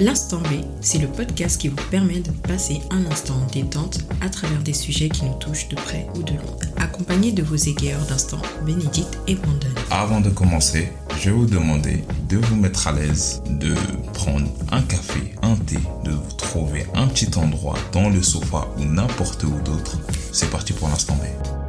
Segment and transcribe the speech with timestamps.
[0.00, 4.28] L'Instant B, c'est le podcast qui vous permet de passer un instant en détente à
[4.28, 8.06] travers des sujets qui nous touchent de près ou de loin, accompagné de vos égayeurs
[8.06, 9.66] d'instant, Bénédicte et Brandon.
[9.90, 13.74] Avant de commencer, je vais vous demander de vous mettre à l'aise, de
[14.14, 18.84] prendre un café, un thé, de vous trouver un petit endroit dans le sofa ou
[18.84, 19.98] n'importe où d'autre.
[20.32, 21.67] C'est parti pour l'Instant B.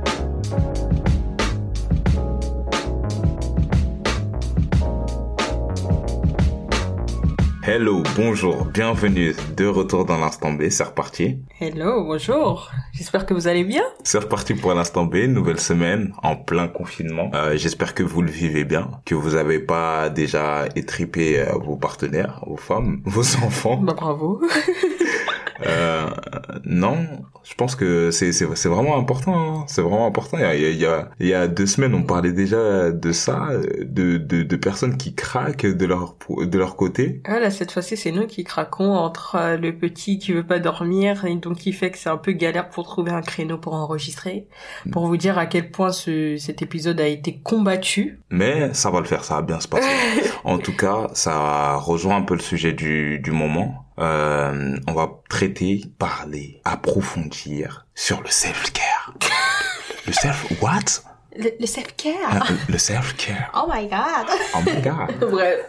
[7.72, 11.38] Hello, bonjour, bienvenue de retour dans l'instant B, c'est reparti.
[11.62, 13.84] Hello, bonjour, j'espère que vous allez bien.
[14.04, 17.30] C'est reparti pour l'instant B, nouvelle semaine en plein confinement.
[17.36, 21.76] Euh, j'espère que vous le vivez bien, que vous n'avez pas déjà étripé euh, vos
[21.76, 23.78] partenaires, vos femmes, vos enfants.
[23.78, 24.42] Bah bravo.
[25.66, 26.08] Euh,
[26.64, 26.98] non,
[27.44, 29.38] je pense que c'est c'est c'est vraiment important.
[29.38, 29.66] Hein.
[29.68, 30.38] C'est vraiment important.
[30.38, 33.12] Il y a, il y a il y a deux semaines, on parlait déjà de
[33.12, 33.50] ça,
[33.82, 37.22] de de, de personnes qui craquent de leur de leur côté.
[37.26, 40.60] Ah là, cette fois-ci, c'est nous qui craquons entre euh, le petit qui veut pas
[40.60, 43.74] dormir et donc qui fait que c'est un peu galère pour trouver un créneau pour
[43.74, 44.48] enregistrer.
[44.92, 48.20] Pour vous dire à quel point ce cet épisode a été combattu.
[48.30, 49.88] Mais ça va le faire, ça va bien se passer.
[50.44, 55.22] en tout cas, ça rejoint un peu le sujet du du moment euh, on va
[55.30, 59.14] traiter, parler, approfondir sur le self-care.
[60.08, 61.04] le self what?
[61.36, 62.16] Le, self-care?
[62.30, 63.52] Ah, le self-care.
[63.56, 64.28] Oh my god.
[64.56, 65.20] Oh my god.
[65.32, 65.60] Bref.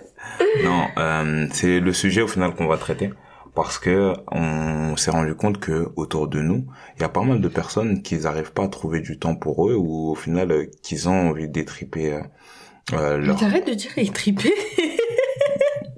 [0.64, 3.10] Non, euh, c'est le sujet au final qu'on va traiter
[3.54, 7.40] parce que on s'est rendu compte que autour de nous, il y a pas mal
[7.40, 10.70] de personnes qui n'arrivent pas à trouver du temps pour eux ou au final euh,
[10.82, 12.20] qu'ils ont envie d'étriper euh,
[12.92, 13.34] euh, leur...
[13.34, 14.54] Mais t'arrêtes de dire étriper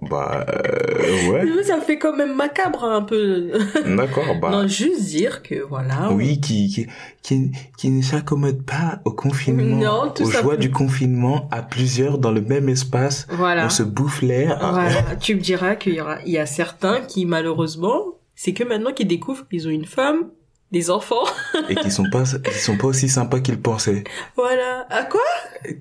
[0.03, 1.63] bah euh, ouais.
[1.63, 3.53] Ça fait quand même macabre un peu.
[3.97, 4.51] D'accord, bah.
[4.51, 6.11] Non, juste dire que voilà.
[6.11, 6.87] Oui, qui qui
[7.23, 12.19] qui, qui ne s'accommode pas au confinement, non, tout aux joies du confinement, à plusieurs
[12.19, 13.27] dans le même espace.
[13.31, 13.67] Voilà.
[13.67, 14.59] On se bouffe l'air.
[14.59, 15.17] Voilà.
[15.17, 18.93] tu me diras qu'il y aura, il y a certains qui malheureusement, c'est que maintenant
[18.93, 20.31] qu'ils découvrent qu'ils ont une femme,
[20.73, 21.25] des enfants.
[21.69, 24.03] et qui sont pas, qui sont pas aussi sympas qu'ils pensaient.
[24.35, 24.87] Voilà.
[24.91, 25.21] À quoi?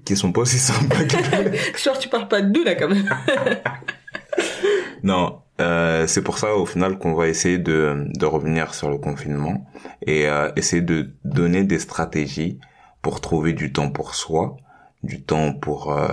[0.06, 1.20] Qui sont pas aussi sympas qu'ils
[1.84, 3.10] Genre, tu parles pas de nous, là, quand même.
[5.04, 8.98] Non, euh, c'est pour ça au final qu'on va essayer de, de revenir sur le
[8.98, 9.66] confinement
[10.06, 12.60] et euh, essayer de donner des stratégies
[13.02, 14.58] pour trouver du temps pour soi,
[15.04, 16.08] du temps pour euh,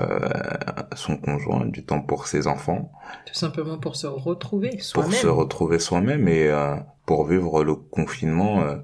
[0.95, 2.91] son conjoint, du temps pour ses enfants.
[3.27, 5.11] Tout simplement pour se retrouver soi-même.
[5.11, 6.77] Pour se retrouver soi-même et euh,
[7.07, 8.77] pour vivre le confinement euh,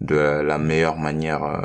[0.00, 1.60] de la meilleure manière euh,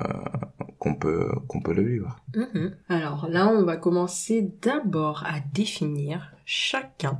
[0.78, 2.18] qu'on peut qu'on peut le vivre.
[2.36, 2.72] Mm-hmm.
[2.90, 7.20] Alors là, on va commencer d'abord à définir chacun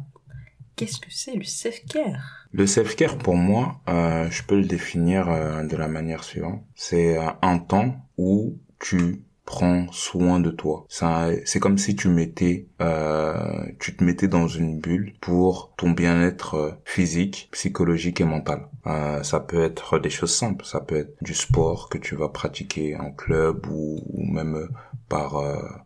[0.78, 2.48] qu'est-ce que c'est le self-care?
[2.54, 6.64] Le self-care, pour moi, euh, je peux le définir euh, de la manière suivante.
[6.76, 10.86] C'est euh, un temps où tu prends soin de toi.
[10.90, 16.56] C'est comme si tu mettais, euh, tu te mettais dans une bulle pour ton bien-être
[16.56, 18.68] euh, physique, psychologique et mental.
[18.86, 22.30] Euh, ça peut être des choses simples, ça peut être du sport que tu vas
[22.30, 24.68] pratiquer en club ou, ou même
[25.08, 25.42] par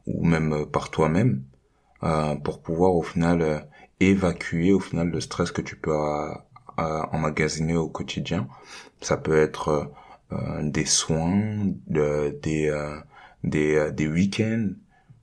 [0.07, 1.43] ou même par toi-même
[2.43, 3.67] pour pouvoir au final
[4.09, 6.31] évacuer au final le stress que tu peux euh,
[6.79, 8.47] euh, emmagasiner au quotidien.
[9.01, 9.91] Ça peut être
[10.31, 12.71] euh, des soins, de, des
[13.43, 14.69] des des week-ends.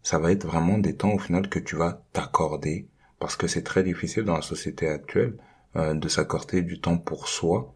[0.02, 2.88] Ça va être vraiment des temps au final que tu vas t'accorder
[3.18, 5.34] parce que c'est très difficile dans la société actuelle
[5.74, 7.74] de s'accorder du temps pour soi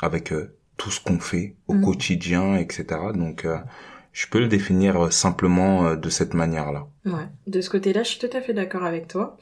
[0.00, 0.32] avec
[0.76, 1.84] tout ce qu'on fait au mm.
[1.84, 2.84] quotidien, etc.
[3.14, 3.46] Donc
[4.12, 6.86] je peux le définir simplement de cette manière-là.
[7.04, 7.26] Ouais.
[7.46, 9.38] De ce côté-là, je suis tout à fait d'accord avec toi.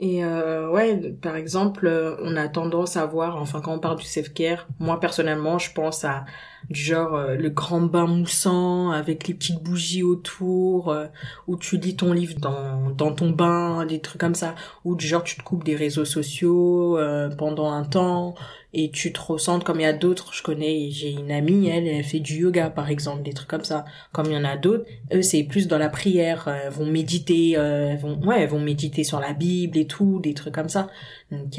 [0.00, 3.98] Et euh, ouais, par exemple, euh, on a tendance à voir, enfin quand on parle
[3.98, 6.24] du self-care, moi personnellement, je pense à
[6.70, 11.06] du genre euh, le grand bain moussant avec les petites bougies autour, euh,
[11.48, 14.54] où tu lis ton livre dans, dans ton bain, des trucs comme ça,
[14.84, 16.96] ou du genre tu te coupes des réseaux sociaux
[17.36, 18.36] pendant un temps,
[18.74, 20.34] et tu te ressens comme il y a d'autres.
[20.34, 23.64] Je connais j'ai une amie elle elle fait du yoga par exemple des trucs comme
[23.64, 23.84] ça.
[24.12, 27.54] Comme il y en a d'autres eux c'est plus dans la prière euh, vont méditer
[27.56, 30.88] euh, vont ouais vont méditer sur la bible et tout des trucs comme ça.
[31.32, 31.58] Donc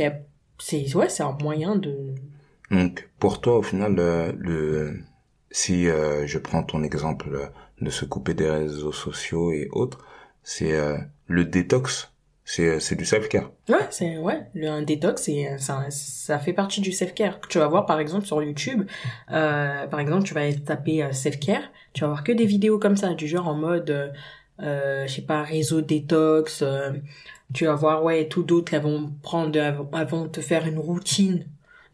[0.60, 2.14] c'est ouais c'est un moyen de
[2.72, 3.96] donc pour toi au final
[4.38, 5.00] le,
[5.50, 7.52] si euh, je prends ton exemple
[7.82, 10.06] de se couper des réseaux sociaux et autres
[10.44, 10.78] c'est
[11.28, 12.12] le détox
[12.50, 16.40] c'est euh, c'est du self care ouais c'est ouais le un détox c'est ça ça
[16.40, 18.86] fait partie du self care tu vas voir par exemple sur YouTube
[19.32, 21.62] euh, par exemple tu vas taper euh, self care
[21.94, 24.08] tu vas voir que des vidéos comme ça du genre en mode euh,
[24.64, 26.64] euh je sais pas réseau détox
[27.54, 31.46] tu vas voir ouais tout d'autres elles vont prendre elles vont te faire une routine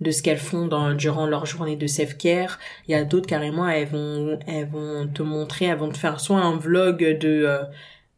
[0.01, 2.59] de ce qu'elles font dans, durant leur journée de self-care.
[2.85, 6.19] Il y a d'autres carrément, elles vont, elles vont te montrer, elles vont te faire
[6.19, 7.47] soit un vlog de,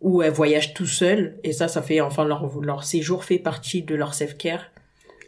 [0.02, 3.82] où elles voyagent tout seules et ça ça fait enfin leur leur séjour fait partie
[3.84, 4.62] de leur self care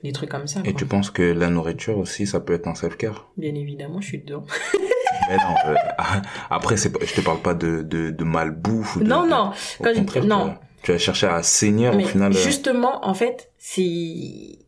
[0.04, 0.62] des trucs comme ça.
[0.62, 0.80] Et quoi.
[0.80, 3.28] tu penses que la nourriture aussi, ça peut être un self-care?
[3.36, 4.46] Bien évidemment, je suis dedans.
[5.30, 5.76] Mais non, euh,
[6.50, 9.30] après, c'est pas, je te parle pas de, de, de malbouffe ou de, non, de-
[9.30, 9.52] non.
[9.80, 10.46] au Quand je- non.
[10.46, 12.32] Tu, vas, tu vas chercher à saigner au final.
[12.32, 14.60] euh, justement, en fait, c'est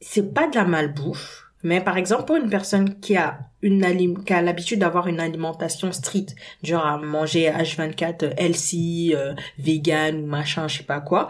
[0.00, 4.24] c'est pas de la malbouffe, mais par exemple pour une personne qui a une alim-
[4.24, 10.22] qui a l'habitude d'avoir une alimentation stricte, genre à manger H24 euh, healthy, euh, vegan
[10.22, 11.28] ou machin, je sais pas quoi.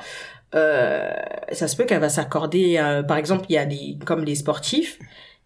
[0.55, 1.13] Euh,
[1.53, 4.35] ça se peut qu'elle va s'accorder, euh, par exemple, il y a des comme les
[4.35, 4.99] sportifs,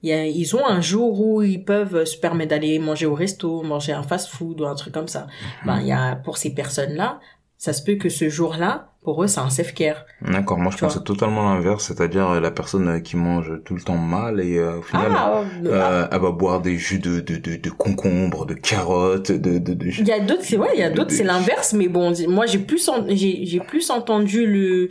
[0.03, 3.63] y a, ils ont un jour où ils peuvent se permettre d'aller manger au resto,
[3.63, 5.27] manger un fast-food ou un truc comme ça.
[5.65, 7.21] Ben, il y a pour ces personnes-là,
[7.57, 10.07] ça se peut que ce jour-là, pour eux, c'est un self-care.
[10.23, 13.17] D'accord, moi je Tu pense que c'est totalement l'inverse, c'est-à-dire euh, la personne euh, qui
[13.17, 16.77] mange tout le temps mal et euh, au final Ah, euh, elle va boire des
[16.79, 20.43] jus de de de, de concombre, de carottes, de de, de Il y a d'autres,
[20.43, 23.45] c'est ouais, il y a d'autres, c'est l'inverse, mais bon, moi j'ai plus, en- j'ai
[23.45, 24.89] j'ai plus entendu le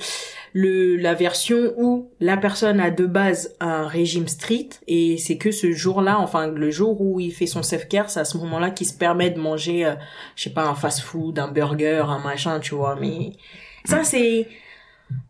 [0.56, 5.50] le la version où la personne a de base un régime strict et c'est que
[5.52, 8.86] ce jour-là, enfin le jour où il fait son self-care, c'est à ce moment-là qu'il
[8.86, 9.94] se permet de manger, euh,
[10.36, 12.96] je sais pas, un fast-food, un burger, un machin, tu vois.
[13.02, 13.32] Mais
[13.86, 14.48] ça c'est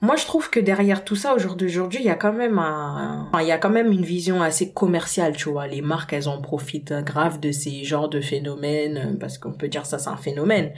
[0.01, 2.57] moi, je trouve que derrière tout ça, au jour d'aujourd'hui, il y a quand même
[2.57, 5.67] un, enfin, il y a quand même une vision assez commerciale, tu vois.
[5.67, 9.67] Les marques, elles en profitent grave de ces genres de phénomènes, euh, parce qu'on peut
[9.67, 10.71] dire ça, c'est un phénomène.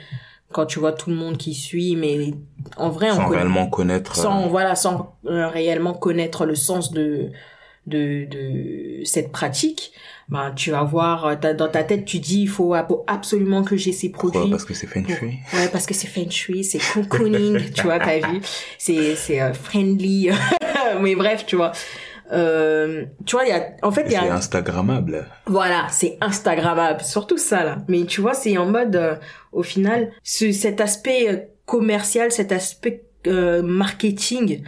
[0.51, 2.33] Quand tu vois tout le monde qui suit, mais
[2.77, 4.15] en vrai, on sans connaît- réellement connaître.
[4.15, 7.29] sans euh, voilà, sans euh, réellement connaître le sens de
[7.87, 9.91] de de cette pratique,
[10.29, 13.77] ben tu vas voir euh, dans ta tête, tu dis il faut ab- absolument que
[13.77, 14.51] j'ai ces pourquoi produits.
[14.51, 15.37] Parce que c'est feng Pour- shui.
[15.53, 18.41] Ouais, parce que c'est feng shui, c'est cocooning, tu vois, t'as vu.
[18.77, 20.29] C'est, c'est euh, friendly.
[21.01, 21.71] Mais bref, tu vois.
[22.31, 25.27] Euh, tu vois, il y a, en fait, il y C'est a, instagrammable.
[25.45, 27.77] voilà, c'est Instagrammable, surtout ça là.
[27.87, 29.15] Mais tu vois, c'est en mode, euh,
[29.51, 34.63] au final, ce, cet aspect commercial, cet aspect euh, marketing,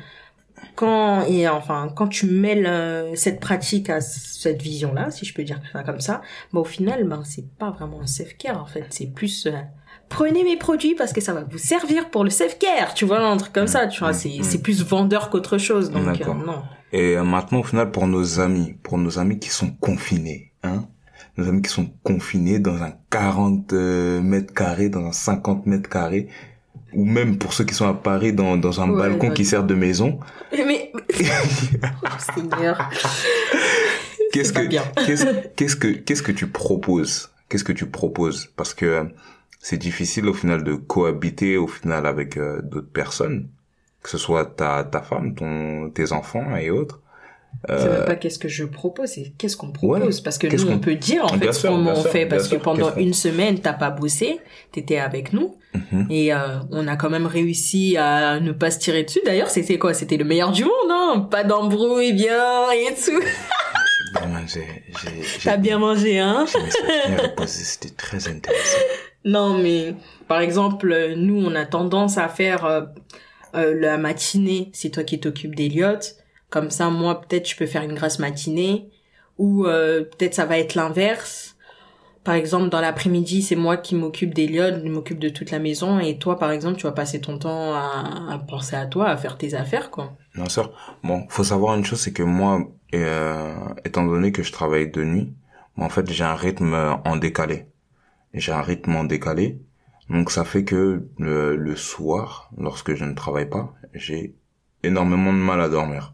[0.77, 5.33] quand et enfin quand tu mêles euh, cette pratique à cette vision là, si je
[5.33, 6.21] peux dire ça comme ça,
[6.53, 9.51] bah au final, ben c'est pas vraiment un self care en fait, c'est plus euh,
[10.07, 13.19] prenez mes produits parce que ça va vous servir pour le self care, tu vois
[13.19, 14.43] un truc comme ça, tu vois, c'est Mm.
[14.43, 16.63] c'est plus vendeur qu'autre chose, donc euh, non.
[16.91, 20.87] Et euh, maintenant, au final, pour nos amis, pour nos amis qui sont confinés, hein,
[21.37, 25.89] nos amis qui sont confinés dans un 40 euh, mètres carrés, dans un 50 mètres
[25.89, 26.27] carrés,
[26.97, 29.33] ou même pour ceux qui sont à Paris dans, dans un Ouais, balcon ouais.
[29.33, 30.19] qui sert de maison,
[30.51, 32.89] Mais oh, Seigneur.
[34.33, 34.61] qu'est-ce que
[35.05, 37.29] qu'est-ce qu'est-ce que qu'est-ce que tu proposes?
[37.49, 38.49] Qu'est-ce que tu proposes?
[38.55, 39.03] Parce que euh,
[39.59, 43.47] c'est difficile au final de cohabiter au final avec euh, d'autres personnes,
[44.03, 47.01] que ce soit ta ta femme, ton tes enfants et autres.
[47.67, 50.17] C'est même pas qu'est-ce que je propose, c'est qu'est-ce qu'on propose.
[50.17, 50.21] Ouais.
[50.23, 52.01] parce que Qu'est-ce nous, on qu'on- peut dire en Bien fait sûr, comment bien on
[52.01, 52.25] sûr, fait.
[52.27, 54.39] Parce que pendant qu'on- une semaine, t'as pas bossé,
[54.71, 55.55] t'étais avec nous.
[55.91, 56.07] Mhm.
[56.09, 59.21] Et euh, on a quand même réussi à ne pas se tirer dessus.
[59.25, 59.93] D'ailleurs, c'était quoi?
[59.93, 61.27] C'était le meilleur du monde, hein?
[61.31, 63.21] Pas d'embrouille, bien, et tout.
[65.43, 66.45] T'as bien mangé, hein?
[67.45, 68.77] c'était très intéressant.
[69.25, 69.95] Non, mais
[70.27, 72.81] par exemple, nous, on a tendance à faire euh,
[73.55, 76.15] euh, la matinée, c'est toi qui t'occupes d'Eliott.
[76.49, 78.89] Comme ça, moi, peut-être, je peux faire une grasse matinée.
[79.37, 81.56] Ou euh, peut-être ça va être l'inverse.
[82.27, 85.97] Par exemple, dans l'après-midi, c'est moi qui m'occupe d'Eliott, je m'occupe de toute la maison.
[86.01, 89.37] Et toi, par exemple, tu vas passer ton temps à, penser à toi, à faire
[89.37, 90.11] tes affaires, quoi.
[90.35, 90.73] Bien sûr.
[91.05, 95.05] Bon, faut savoir une chose, c'est que moi, euh, étant donné que je travaille de
[95.05, 95.33] nuit,
[95.77, 97.67] en fait, j'ai un rythme en décalé.
[98.33, 99.61] J'ai un rythme en décalé.
[100.09, 104.35] Donc, ça fait que le soir, lorsque je ne travaille pas, j'ai
[104.83, 106.13] énormément de mal à dormir.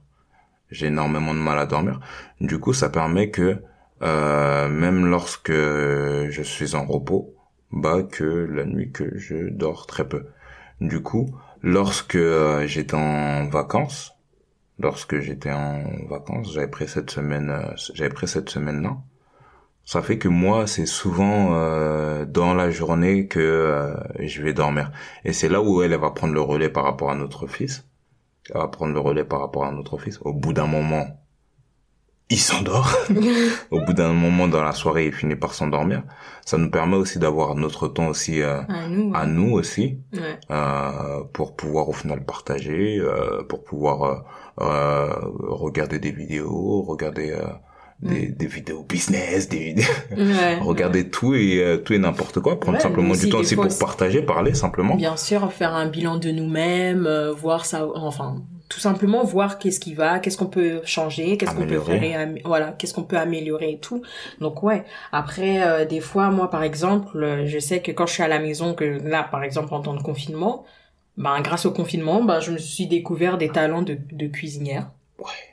[0.70, 2.00] J'ai énormément de mal à dormir.
[2.40, 3.64] Du coup, ça permet que,
[4.04, 7.34] euh, même lorsque je suis en repos,
[7.74, 10.28] bah, que la nuit, que je dors très peu.
[10.82, 14.14] Du coup, lorsque euh, j'étais en vacances,
[14.80, 18.98] lorsque j'étais en vacances, j'avais pris cette semaine, euh, j'avais pris cette semaine-là.
[19.86, 24.92] Ça fait que moi, c'est souvent euh, dans la journée que je vais dormir.
[25.26, 27.86] Et c'est là où elle, elle va prendre le relais par rapport à notre fils.
[28.50, 30.20] Elle va prendre le relais par rapport à notre fils.
[30.22, 31.23] Au bout d'un moment,
[32.30, 32.92] il s'endort.
[33.72, 36.04] Au bout d'un moment dans la soirée, il finit par s'endormir.
[36.46, 39.12] Ça nous permet aussi d'avoir notre temps aussi euh, À nous.
[39.14, 40.40] à nous aussi Ouais.
[40.52, 44.24] euh, pour pouvoir au final partager, euh, pour pouvoir
[44.58, 47.44] regarder des vidéos, regarder euh,
[48.02, 49.86] des, des vidéos business, des vidéos,
[50.18, 50.60] Ouais.
[50.62, 53.68] regarder tout et euh, tout et n'importe quoi, prendre Ouais, simplement du temps aussi pour
[53.80, 54.96] partager, parler simplement.
[54.96, 59.80] Bien sûr, faire un bilan de nous-mêmes, euh, voir ça, enfin, tout simplement voir qu'est-ce
[59.80, 63.72] qui va, qu'est-ce qu'on peut changer, qu'est-ce qu'on peut faire, voilà, qu'est-ce qu'on peut améliorer
[63.72, 64.02] et tout.
[64.40, 64.84] Donc ouais.
[65.12, 68.28] Après, euh, des fois, moi, par exemple, euh, je sais que quand je suis à
[68.28, 70.66] la maison, que là, par exemple, en temps de confinement,
[71.18, 74.90] ben, grâce au confinement, ben, je me suis découvert des talents de, de cuisinière.
[75.20, 75.53] Ouais.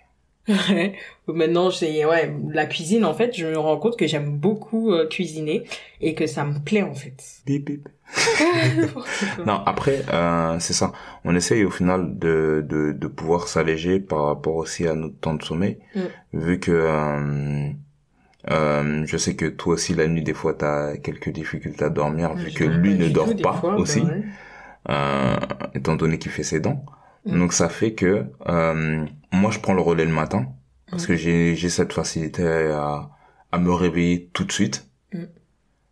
[0.71, 0.95] Ouais.
[1.29, 5.07] Maintenant, j'ai ouais, la cuisine en fait, je me rends compte que j'aime beaucoup euh,
[5.07, 5.63] cuisiner
[6.01, 7.17] et que ça me plaît en fait.
[7.47, 7.89] Bip, bip.
[9.47, 10.93] non, après, euh, c'est ça.
[11.25, 15.35] On essaye au final de, de, de pouvoir s'alléger par rapport aussi à notre temps
[15.35, 16.01] de sommeil, Mm.
[16.35, 17.69] vu que euh,
[18.51, 22.35] euh, je sais que toi aussi la nuit des fois t'as quelques difficultés à dormir,
[22.35, 24.23] vu Je que lui ne dort pas fois, bah aussi, ouais.
[24.89, 25.37] euh,
[25.75, 26.85] étant donné qu'il fait ses dents.
[27.27, 27.39] Mm.
[27.39, 30.47] Donc ça fait que euh, moi je prends le relais le matin
[30.91, 31.07] parce Mm.
[31.09, 33.11] que j'ai j'ai cette facilité à
[33.53, 34.89] à me réveiller tout de suite.
[35.13, 35.25] Mm.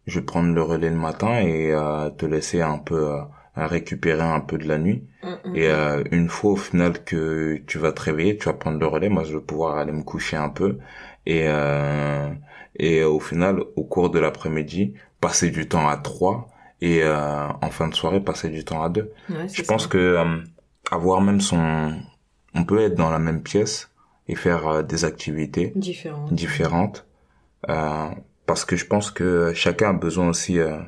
[0.06, 3.20] Je vais prendre le relais le matin et euh, te laisser un peu euh,
[3.56, 5.04] récupérer un peu de la nuit.
[5.22, 8.54] Mm, mm, Et euh, une fois au final que tu vas te réveiller, tu vas
[8.54, 9.08] prendre le relais.
[9.10, 10.78] Moi, je vais pouvoir aller me coucher un peu
[11.26, 12.30] et euh,
[12.76, 16.48] et au final, au cours de l'après-midi, passer du temps à trois
[16.80, 19.10] et euh, en fin de soirée, passer du temps à deux.
[19.28, 19.88] Ouais, Je pense ça.
[19.88, 20.16] que
[20.90, 21.92] avoir même son,
[22.54, 23.90] on peut être dans la même pièce
[24.28, 26.26] et faire euh, des activités différent.
[26.30, 27.06] différentes
[27.68, 28.08] euh,
[28.46, 30.78] parce que je pense que chacun a besoin aussi euh,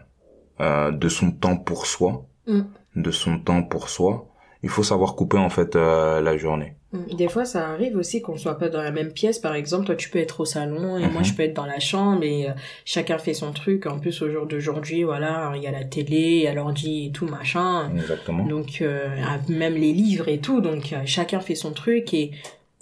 [0.61, 2.63] euh, de son temps pour soi, Mm.
[2.97, 4.27] de son temps pour soi.
[4.63, 6.75] Il faut savoir couper en fait euh, la journée.
[6.93, 7.15] Mm.
[7.17, 9.39] Des fois, ça arrive aussi qu'on soit pas dans la même pièce.
[9.39, 11.79] Par exemple, toi, tu peux être au salon et moi, je peux être dans la
[11.79, 12.53] chambre et euh,
[12.85, 13.87] chacun fait son truc.
[13.87, 17.07] En plus, au jour d'aujourd'hui, voilà, il y a la télé, il y a l'ordi
[17.07, 17.91] et tout, machin.
[17.95, 18.45] Exactement.
[18.45, 19.09] Donc, euh,
[19.49, 20.61] même les livres et tout.
[20.61, 22.33] Donc, euh, chacun fait son truc et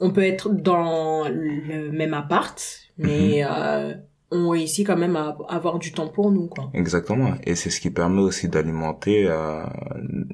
[0.01, 3.95] on peut être dans le même appart, mais euh,
[4.31, 6.71] on réussit quand même à avoir du temps pour nous, quoi.
[6.75, 7.33] Exactement.
[7.45, 9.63] Et c'est ce qui permet aussi d'alimenter euh,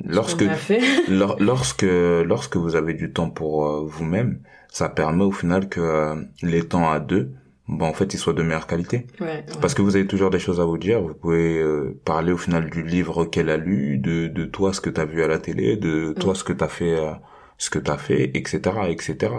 [0.04, 0.80] lorsque fait.
[1.08, 1.82] lor- lorsque
[2.26, 6.64] lorsque vous avez du temps pour euh, vous-même, ça permet au final que euh, les
[6.66, 7.30] temps à deux,
[7.68, 9.06] bon en fait, ils soient de meilleure qualité.
[9.20, 9.44] Ouais, ouais.
[9.60, 11.00] Parce que vous avez toujours des choses à vous dire.
[11.00, 14.80] Vous pouvez euh, parler au final du livre qu'elle a lu, de de toi ce
[14.80, 17.12] que t'as vu à la télé, de toi ce que t'as fait, euh,
[17.58, 18.58] ce que t'as fait, etc.,
[18.88, 19.32] etc.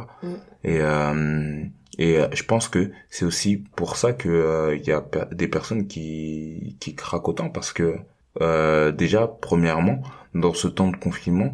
[0.64, 1.64] Et euh,
[1.98, 5.48] et euh, je pense que c'est aussi pour ça que euh, il y a des
[5.48, 7.96] personnes qui qui craquent autant parce que
[8.42, 10.02] euh, déjà premièrement
[10.34, 11.54] dans ce temps de confinement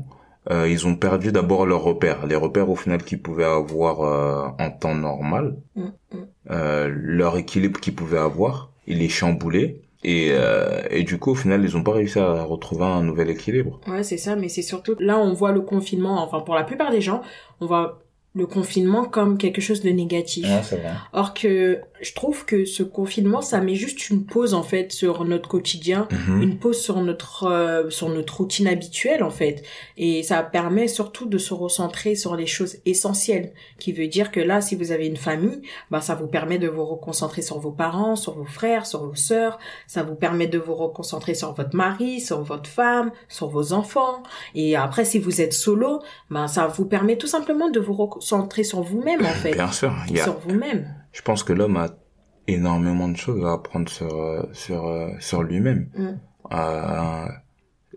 [0.50, 2.26] euh, ils ont perdu d'abord leurs repères.
[2.26, 6.18] Les repères au final qu'ils pouvaient avoir euh, en temps normal Mm, mm.
[6.50, 11.36] euh, leur équilibre qu'ils pouvaient avoir il est chamboulé et euh, et du coup au
[11.36, 13.80] final ils ont pas réussi à retrouver un nouvel équilibre.
[13.88, 16.90] Ouais, c'est ça, mais c'est surtout là on voit le confinement, enfin pour la plupart
[16.90, 17.22] des gens,
[17.60, 18.00] on voit
[18.34, 20.48] le confinement comme quelque chose de négatif.
[20.64, 24.64] c'est vrai Or que je trouve que ce confinement, ça met juste une pause en
[24.64, 26.42] fait sur notre quotidien, Mhm.
[26.42, 29.64] une pause sur notre euh, sur notre routine habituelle en fait,
[29.98, 33.52] et ça permet surtout de se recentrer sur les choses essentielles.
[33.80, 35.62] Qui veut dire que là, si vous avez une famille,
[35.92, 39.16] bah ça vous permet de vous reconcentrer sur vos parents, sur vos frères, sur vos
[39.16, 39.60] sœurs.
[39.88, 44.24] Ça vous permet de vous reconcentrer sur votre mari, sur votre femme, sur vos enfants.
[44.56, 48.64] Et après, si vous êtes solo, ben ça vous permet tout simplement de vous recentrer
[48.64, 50.82] sur vous-même en fait, bien sûr il y a sur vous-même.
[51.12, 51.88] je pense que l'homme a
[52.48, 55.90] énormément de choses à apprendre sur euh, sur euh, sur lui-même.
[55.96, 56.10] Mm.
[56.54, 57.28] Euh,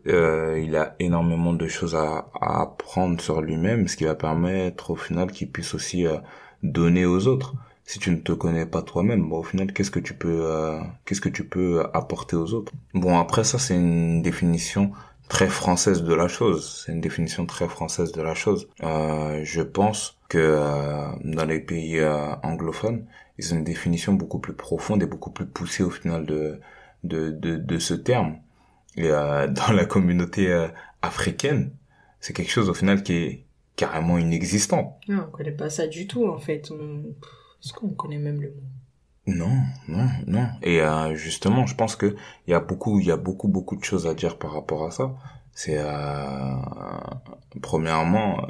[0.06, 4.90] euh, il a énormément de choses à, à apprendre sur lui-même, ce qui va permettre
[4.90, 6.18] au final qu'il puisse aussi euh,
[6.62, 7.54] donner aux autres.
[7.86, 10.78] Si tu ne te connais pas toi-même, bon, au final, qu'est-ce que tu peux euh,
[11.04, 12.72] qu'est-ce que tu peux apporter aux autres?
[12.94, 14.92] Bon, après ça, c'est une définition
[15.28, 16.84] très française de la chose.
[16.84, 18.68] C'est une définition très française de la chose.
[18.82, 23.06] Euh, je pense que euh, dans les pays euh, anglophones,
[23.38, 26.60] ils ont une définition beaucoup plus profonde et beaucoup plus poussée au final de
[27.02, 28.38] de de, ce terme.
[28.96, 30.68] Et dans la communauté
[31.02, 31.72] africaine,
[32.20, 33.44] c'est quelque chose au final qui est
[33.76, 34.98] carrément inexistant.
[35.08, 36.70] Non, on connaît pas ça du tout en fait.
[36.70, 37.02] On...
[37.62, 38.62] Est-ce qu'on connaît même le mot?
[39.26, 39.56] Non,
[39.88, 40.48] non, non.
[40.62, 42.14] Et euh, justement, je pense que
[42.46, 44.84] il y a beaucoup, il y a beaucoup, beaucoup de choses à dire par rapport
[44.84, 45.14] à ça.
[45.52, 46.54] C'est euh,
[47.62, 48.46] premièrement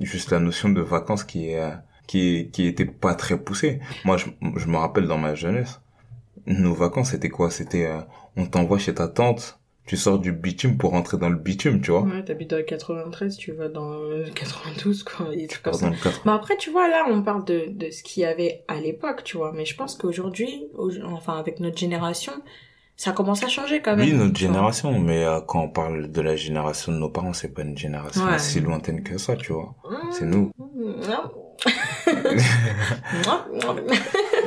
[0.00, 1.72] juste la notion de vacances qui est
[2.08, 3.80] qui qui était pas très poussée.
[4.04, 4.26] Moi, je,
[4.56, 5.80] je me rappelle dans ma jeunesse,
[6.46, 7.50] nos vacances c'était quoi?
[7.50, 8.00] C'était euh,
[8.36, 11.90] on t'envoie chez ta tante, tu sors du bitume pour rentrer dans le bitume, tu
[11.90, 12.02] vois.
[12.02, 15.90] Ouais, t'habites dans le 93, tu vas dans le 92 quoi, et trucs comme ça.
[16.24, 19.24] Mais après, tu vois, là, on parle de, de ce qu'il y avait à l'époque,
[19.24, 19.52] tu vois.
[19.52, 22.32] Mais je pense qu'aujourd'hui, au- enfin, avec notre génération,
[22.96, 24.06] ça commence à changer quand même.
[24.06, 24.52] Oui, notre tu vois.
[24.54, 27.76] génération, mais euh, quand on parle de la génération de nos parents, c'est pas une
[27.76, 28.38] génération Ouais.
[28.38, 29.74] si lointaine que ça, tu vois.
[29.90, 30.12] Mmh.
[30.12, 30.50] C'est nous.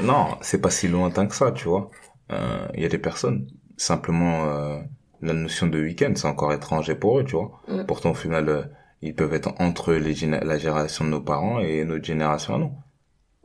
[0.01, 1.89] Non, c'est pas si lointain que ça, tu vois.
[2.31, 3.47] Euh, Il y a des personnes,
[3.77, 4.79] simplement, euh,
[5.23, 7.61] la notion de week-end, c'est encore étranger pour eux, tu vois.
[7.67, 7.85] Mm.
[7.85, 8.63] Pourtant, au final, euh,
[9.01, 12.71] ils peuvent être entre les la génération de nos parents et notre génération à nous.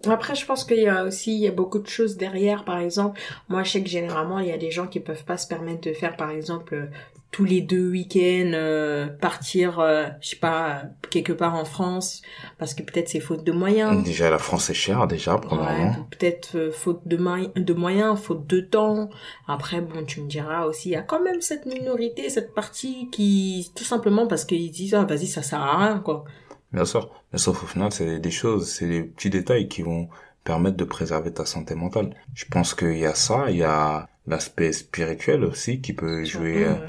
[0.06, 2.64] Après, je pense qu'il y a aussi, il y a beaucoup de choses derrière.
[2.64, 5.37] Par exemple, moi, je sais que généralement, il y a des gens qui peuvent pas
[5.37, 6.88] se permettre de faire, par exemple,
[7.30, 12.23] tous les deux week-ends euh, partir euh, je sais pas quelque part en France
[12.58, 15.90] parce que peut-être c'est faute de moyens Déjà, la France est chère, déjà, premièrement.
[15.90, 17.16] Ouais, peut-être euh, faute de,
[17.61, 19.11] de moyens faute de temps
[19.47, 23.08] après bon tu me diras aussi il y a quand même cette minorité cette partie
[23.11, 26.25] qui tout simplement parce qu'ils disent ah vas-y ça sert à rien quoi
[26.73, 27.08] Bien sûr.
[27.32, 30.08] Mais sauf au final, c'est des choses, c'est des petits détails qui vont
[30.44, 32.14] permettre de préserver ta santé mentale.
[32.35, 36.64] Je pense qu'il y a ça, il y a l'aspect spirituel aussi qui peut jouer,
[36.66, 36.80] euh, Ouais.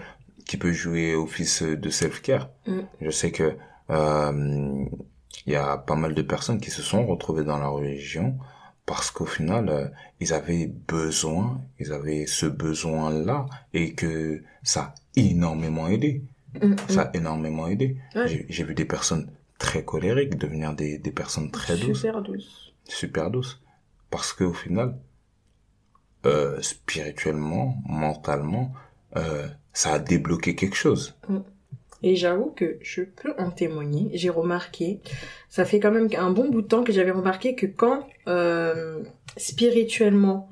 [0.50, 2.50] Qui peut jouer office de self-care.
[2.66, 2.80] Mm.
[3.02, 3.56] Je sais que
[3.92, 4.86] euh,
[5.46, 8.36] il y a pas mal de personnes qui se sont retrouvées dans la religion
[8.88, 9.88] parce qu'au final, euh,
[10.20, 16.24] ils avaient besoin, ils avaient ce besoin-là et que ça a énormément aidé.
[16.60, 17.98] Mm, Ça a énormément aidé.
[18.16, 18.46] Ouais.
[18.50, 19.30] J'ai- vu des personnes
[19.60, 23.62] très colériques devenir des, des personnes très douces, super douce super douces.
[24.10, 24.98] Parce qu'au final,
[26.26, 28.74] euh, spirituellement, mentalement,
[29.16, 29.48] euh,
[29.80, 31.16] ça a débloqué quelque chose.
[32.04, 34.12] Et j'avoue que je peux en témoigner.
[34.14, 35.00] J'ai remarqué,
[35.48, 39.02] ça fait quand même un bon bout de temps que j'avais remarqué que quand euh,
[39.38, 40.50] spirituellement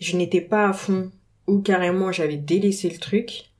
[0.00, 1.10] je n'étais pas à fond
[1.46, 3.50] ou carrément j'avais délaissé le truc,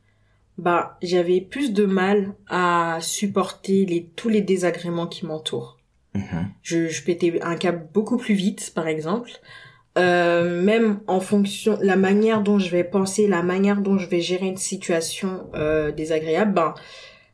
[0.56, 5.78] bah j'avais plus de mal à supporter les tous les désagréments qui m'entourent.
[6.14, 6.48] Mhm.
[6.62, 9.30] Je, je pétais un câble beaucoup plus vite, par exemple.
[9.98, 14.20] Euh, même en fonction la manière dont je vais penser, la manière dont je vais
[14.20, 16.74] gérer une situation euh, désagréable, ben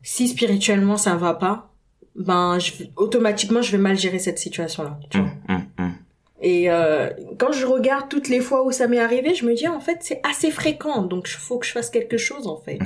[0.03, 1.71] si spirituellement ça va pas,
[2.15, 4.99] ben je, automatiquement je vais mal gérer cette situation là.
[5.09, 5.29] Tu vois.
[5.47, 5.95] Mm, mm, mm.
[6.41, 9.67] Et euh, quand je regarde toutes les fois où ça m'est arrivé, je me dis
[9.67, 12.79] en fait c'est assez fréquent, donc il faut que je fasse quelque chose en fait.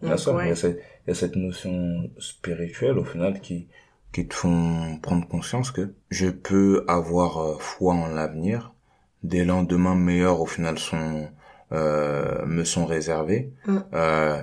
[0.00, 0.44] Ouais.
[0.44, 3.66] il, y a cette, il y a cette notion spirituelle au final qui,
[4.12, 8.72] qui te font prendre conscience que je peux avoir euh, foi en l'avenir.
[9.22, 11.28] Des lendemains meilleurs au final sont
[11.72, 13.52] euh, me sont réservés.
[13.66, 13.78] Mm.
[13.94, 14.42] Euh,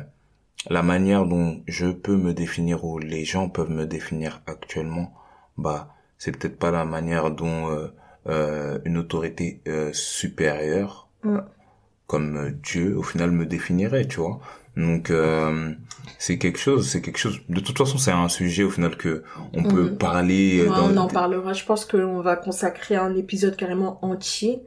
[0.69, 5.13] la manière dont je peux me définir ou les gens peuvent me définir actuellement,
[5.57, 7.87] bah c'est peut-être pas la manière dont euh,
[8.27, 11.39] euh, une autorité euh, supérieure Mm.
[12.07, 14.39] comme euh, Dieu au final me définirait, tu vois.
[14.77, 15.71] Donc euh,
[16.19, 17.39] c'est quelque chose, c'est quelque chose.
[17.49, 19.23] De toute façon, c'est un sujet au final que
[19.53, 19.97] on peut Mhm.
[19.97, 20.61] parler.
[20.61, 21.53] Ouais, dans on en parlera.
[21.53, 24.63] Je pense qu'on va consacrer un épisode carrément entier.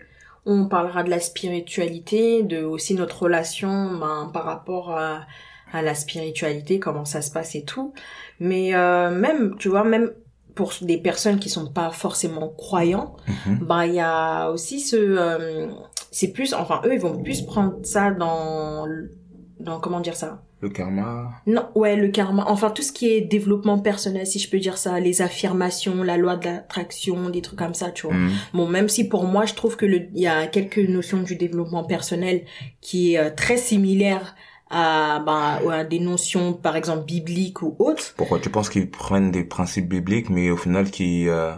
[0.51, 5.27] On parlera de la spiritualité, de aussi notre relation ben, par rapport à,
[5.73, 7.93] à la spiritualité, comment ça se passe et tout.
[8.41, 10.11] Mais euh, même, tu vois, même
[10.55, 13.15] pour des personnes qui sont pas forcément croyants,
[13.47, 13.59] Mhm.
[13.69, 15.69] bah il y a aussi ce, euh,
[16.11, 18.87] c'est plus, enfin eux ils vont plus prendre ça dans,
[19.61, 21.31] dans comment dire ça, Le karma.
[21.47, 22.45] non, ouais, le karma.
[22.49, 26.17] Enfin, tout ce qui est développement personnel, si je peux dire ça, les affirmations, la
[26.17, 28.17] loi de l'attraction, des trucs comme ça, tu vois.
[28.17, 28.31] Mhm.
[28.55, 31.37] Bon, même si pour moi, je trouve que le, il y a quelques notions du
[31.37, 32.45] développement personnel
[32.81, 34.35] qui est euh, très similaire
[34.71, 38.15] à, ben, à des notions, par exemple, bibliques ou autres.
[38.17, 41.53] Pourquoi tu penses qu'ils prennent des principes bibliques, mais au final qui euh,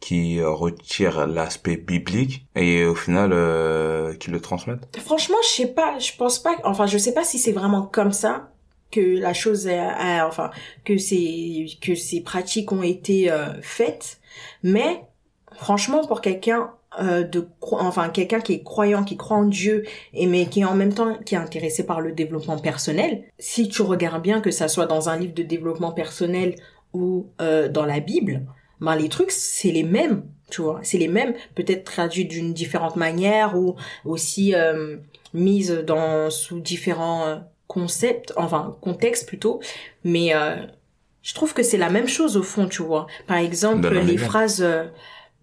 [0.00, 5.66] qui euh, retirent l'aspect biblique et au final euh, qui le transmettent Franchement, je sais
[5.68, 8.50] pas, je pense pas, enfin, je sais pas si c'est vraiment comme ça
[8.90, 10.50] que la chose est, est- enfin,
[10.84, 14.20] que ces, que ces pratiques ont été euh, faites,
[14.62, 15.02] mais
[15.54, 20.26] franchement, pour quelqu'un euh, de, enfin, quelqu'un qui est croyant, qui croit en Dieu, et
[20.26, 23.82] mais qui est en même temps qui est intéressé par le développement personnel, si tu
[23.82, 26.54] regardes bien que ça soit dans un livre de développement personnel
[26.94, 28.46] ou euh, dans la Bible,
[28.80, 32.96] ben les trucs c'est les mêmes, tu vois, c'est les mêmes, peut-être traduits d'une différente
[32.96, 34.96] manière ou aussi euh,
[35.34, 37.36] mise dans sous différents euh,
[37.66, 39.60] concepts, enfin contextes plutôt,
[40.04, 40.56] mais euh,
[41.22, 43.06] je trouve que c'est la même chose au fond, tu vois.
[43.26, 44.18] Par exemple, les exemple.
[44.30, 44.84] phrases, euh,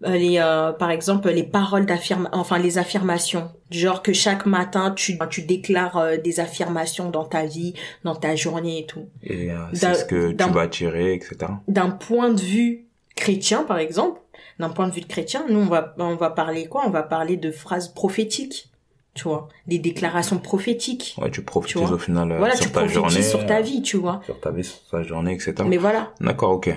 [0.04, 4.92] euh, les, euh, par exemple, les paroles d'affirmation, enfin les affirmations, genre que chaque matin
[4.96, 9.08] tu tu déclares euh, des affirmations dans ta vie, dans ta journée et tout.
[9.22, 11.36] et euh, c'est ce que tu vas attirer, etc.
[11.68, 12.83] D'un point de vue
[13.14, 14.20] chrétien, par exemple,
[14.58, 16.82] d'un point de vue de chrétien, nous on va on va parler quoi?
[16.86, 18.70] On va parler de phrases prophétiques,
[19.14, 21.16] tu vois, des déclarations prophétiques.
[21.20, 21.42] Ouais, tu
[21.78, 21.92] vois?
[21.92, 24.20] au final euh, voilà, sur tu ta prophétises journée, sur ta vie, tu vois.
[24.24, 25.54] sur ta vie, sur ta journée, etc.
[25.66, 26.12] Mais voilà.
[26.20, 26.70] D'accord, ok.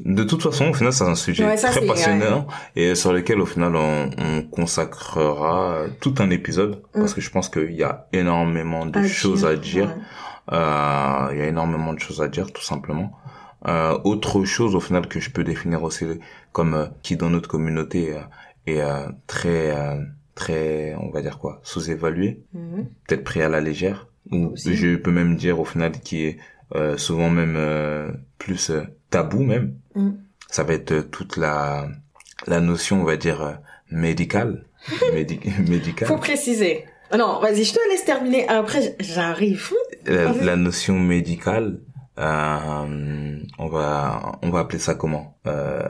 [0.00, 3.40] De toute façon, au final, c'est un sujet Ouais, ça, très passionnant et sur lequel,
[3.40, 8.06] au final, on, on consacrera tout un épisode parce que je pense qu'il y a
[8.12, 9.86] énormément de À choses dire, à dire.
[9.86, 9.94] ouais.
[10.52, 13.12] Euh, il y a énormément de choses à dire, tout simplement.
[13.66, 16.04] Euh, autre chose, au final, que je peux définir aussi
[16.52, 18.20] comme euh, qui dans notre communauté euh,
[18.66, 20.02] est euh, très, euh,
[20.34, 22.86] très, on va dire quoi, sous-évalué, Mhm.
[23.06, 24.74] peut-être pris à la légère, ou Aussi.
[24.74, 26.38] je peux même dire au final qui est
[26.74, 29.74] euh, souvent même euh, plus euh, tabou même.
[29.94, 30.10] Mm.
[30.50, 31.88] Ça va être toute la
[32.46, 33.58] la notion, on va dire
[33.90, 34.64] médicale,
[35.14, 35.38] médi
[35.68, 36.08] médicale.
[36.08, 36.84] Faut préciser.
[37.10, 38.48] Ah Non, vas-y, je te laisse terminer.
[38.48, 39.70] Après, j'arrive.
[40.06, 41.80] la, la notion médicale,
[42.18, 45.36] euh, on va on va appeler ça comment?
[45.46, 45.82] Euh,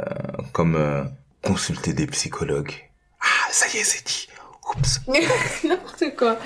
[0.52, 1.04] Comme euh,
[1.42, 2.72] consulter des psychologues.
[3.20, 4.28] Ah, ça y est, c'est dit.
[4.76, 5.00] Oups.
[5.64, 6.36] N'importe quoi.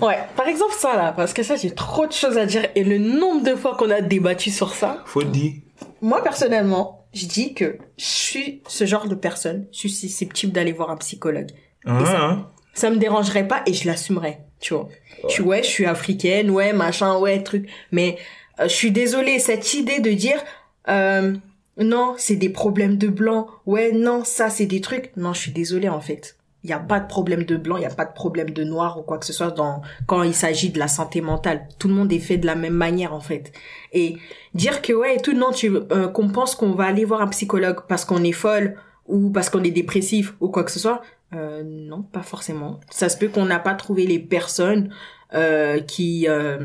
[0.00, 2.82] Ouais, par exemple ça là, parce que ça j'ai trop de choses à dire et
[2.84, 5.02] le nombre de fois qu'on a débattu sur ça.
[5.06, 5.54] Faut dire.
[6.00, 10.72] Moi personnellement, je dis que je suis ce genre de personne, je suis susceptible d'aller
[10.72, 11.50] voir un psychologue.
[11.86, 11.92] Ça-
[12.24, 12.50] hein.
[12.76, 14.88] Ça me dérangerait pas et je l'assumerais, tu vois.
[15.28, 17.68] Je suis ouais, je suis africaine, ouais, machin, ouais, truc.
[17.92, 18.18] Mais
[18.60, 20.42] euh, je suis désolée, cette idée de dire
[20.88, 21.34] euh,
[21.76, 23.48] non, c'est des problèmes de blanc.
[23.66, 25.16] Ouais, non, ça c'est des trucs.
[25.16, 26.36] Non, je suis désolée en fait.
[26.62, 28.64] Il y a pas de problème de blanc, il y a pas de problème de
[28.64, 31.68] noir ou quoi que ce soit dans quand il s'agit de la santé mentale.
[31.78, 33.52] Tout le monde est fait de la même manière en fait.
[33.92, 34.16] Et
[34.54, 37.80] dire que ouais, tout non, tu euh, qu'on pense qu'on va aller voir un psychologue
[37.86, 41.02] parce qu'on est folle ou parce qu'on est dépressif ou quoi que ce soit,
[41.34, 42.80] euh, non, pas forcément.
[42.90, 44.92] Ça se peut qu'on n'a pas trouvé les personnes
[45.34, 46.58] euh, qui euh,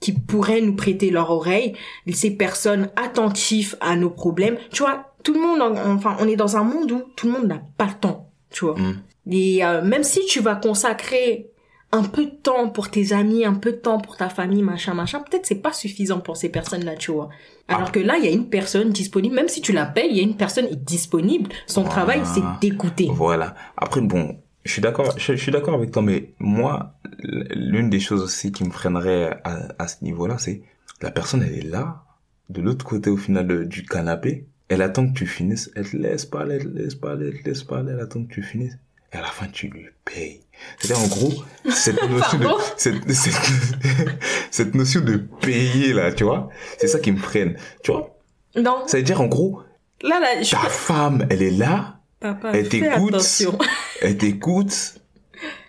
[0.00, 1.74] qui pourraient nous prêter leur oreille,
[2.12, 4.58] ces personnes attentives à nos problèmes.
[4.72, 7.32] Tu vois, tout le monde, en- enfin, on est dans un monde où tout le
[7.34, 8.74] monde n'a pas le temps, tu vois.
[8.76, 9.00] Mm.
[9.30, 11.51] Et euh, même si tu vas consacrer
[11.94, 14.94] un peu de temps pour tes amis, un peu de temps pour ta famille, machin,
[14.94, 17.28] machin, peut-être c'est pas suffisant pour ces personnes-là, tu vois.
[17.68, 17.90] Alors Ah.
[17.90, 20.22] que là, il y a une personne disponible, même si tu l'appelles, il y a
[20.22, 21.50] une personne disponible.
[21.66, 23.08] Son travail, c'est d'écouter.
[23.12, 23.54] Voilà.
[23.76, 28.00] Après, bon, je suis d'accord, je, je suis d'accord avec toi, mais moi, l'une des
[28.00, 30.62] choses aussi qui me freinerait à, à ce niveau-là, c'est
[31.02, 32.04] la personne, elle est là,
[32.48, 35.96] de l'autre côté au final de- du canapé, elle attend que tu finisses, elle te
[35.96, 38.78] laisse parler, elle te laisse parler, elle te laisse parler, elle attend que tu finisses.
[39.12, 40.40] Et à la fin, tu lui payes.
[40.78, 41.32] C'est-à-dire, en gros,
[41.70, 43.52] cette notion de, cette, cette,
[44.50, 46.48] cette notion de payer, là, tu vois,
[46.78, 47.56] c'est ça qui me freine.
[47.82, 48.16] Tu vois,
[48.56, 49.62] Non, ça veut dire, en gros,
[50.02, 50.50] là, là, je...
[50.50, 53.16] ta femme, elle est là, Papa, Elle t'écoute.
[54.00, 54.94] elle t'écoute,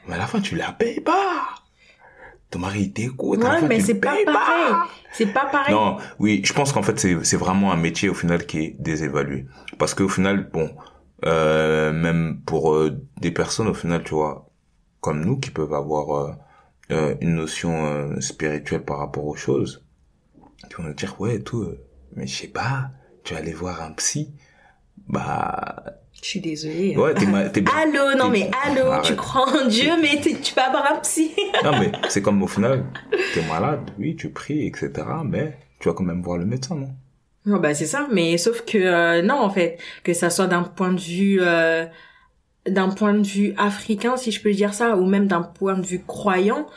[0.07, 1.45] mais à la fin, tu la payes pas.
[2.51, 4.73] Ton mari, il t'écoute, à la Ouais, fin, mais c'est pas pareil.
[5.11, 5.73] C'est pas pareil.
[5.73, 8.75] Non, oui, je pense qu'en fait, c'est, c'est vraiment un métier, au final, qui est
[8.79, 9.45] désévalué.
[9.79, 10.69] Parce qu'au final, bon,
[11.25, 14.49] euh, même pour euh, des personnes, au final, tu vois,
[15.03, 16.31] comme nous, qui peuvent avoir euh,
[16.91, 19.83] euh, une notion euh, spirituelle par rapport aux choses,
[20.69, 21.77] qui vont nous dire, ouais, tout, euh,
[22.15, 22.89] mais je sais pas,
[23.25, 24.31] tu vas aller voir un psy,
[25.07, 26.95] bah, Je suis désolée.
[26.95, 29.05] ouais, t'es, ma- t'es Allô, non mais allô, Arrête.
[29.05, 31.31] tu crois en Dieu, mais tu peux avoir un psy.
[31.63, 32.85] Non, mais c'est comme au final,
[33.33, 34.91] t'es malade, oui, tu pries, etc.,
[35.25, 36.93] mais tu vas quand même voir le médecin, non?
[37.45, 40.63] Non, bah c'est ça, mais sauf que euh, non en fait, que ça soit d'un
[40.63, 41.85] point de vue euh,
[42.67, 45.85] d'un point de vue africain si je peux dire ça ou même d'un point de
[45.85, 46.67] vue croyant,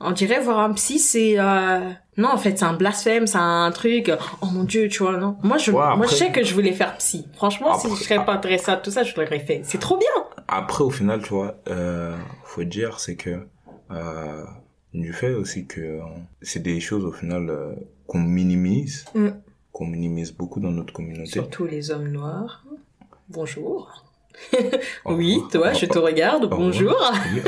[0.00, 1.80] on dirait voir un psy c'est euh,
[2.16, 4.10] non en fait c'est un blasphème, c'est un truc
[4.42, 5.36] oh mon dieu, tu vois non.
[5.42, 7.26] Moi je Ouais, moi je sais que je voulais faire psy.
[7.34, 9.62] Franchement, si je serais pas intéressée à tout ça, je l'aurais fait.
[9.64, 10.08] C'est trop bien.
[10.48, 13.46] Après, au final, tu vois, euh, faut dire, c'est que
[13.92, 14.44] euh,
[14.94, 16.00] du fait aussi que
[16.42, 17.72] c'est des choses au final euh,
[18.08, 19.28] qu'on minimise, Mm.
[19.72, 21.30] qu'on minimise beaucoup dans notre communauté.
[21.30, 22.64] Surtout les hommes noirs.
[23.28, 24.04] Bonjour.
[25.04, 26.48] Oui, toi, je te regarde.
[26.48, 26.96] Bonjour.
[27.34, 27.42] Oui,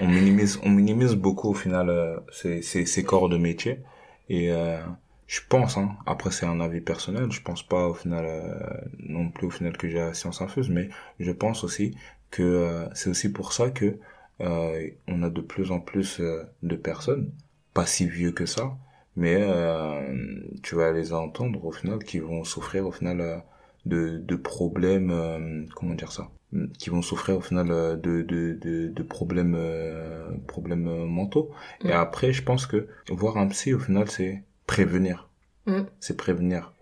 [0.00, 3.80] on minimise, on minimise beaucoup au final euh, ces, ces, ces corps de métier.
[4.28, 4.78] Et euh,
[5.26, 8.54] je pense, hein, après c'est un avis personnel, je pense pas au final euh,
[8.98, 10.88] non plus au final que j'ai la science infuse, mais
[11.20, 11.96] je pense aussi
[12.30, 13.98] que euh, c'est aussi pour ça que
[14.40, 16.20] euh, on a de plus en plus
[16.62, 17.30] de personnes,
[17.72, 18.76] pas si vieux que ça,
[19.16, 23.42] mais euh, tu vas les entendre au final qui vont souffrir au final
[23.86, 26.30] de, de problèmes, euh, comment dire ça,
[26.78, 31.50] qui vont souffrir au final euh, de, de, de, de problèmes, euh, problèmes euh, mentaux.
[31.84, 31.92] Et Mm.
[31.92, 35.30] après, je pense que voir un psy, au final, c'est prévenir.
[35.66, 35.82] Mm.
[36.00, 36.72] C'est prévenir.